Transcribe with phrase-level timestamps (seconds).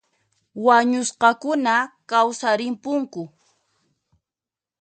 [0.65, 1.73] Wañusqakuna
[2.09, 3.21] kawsarimpunku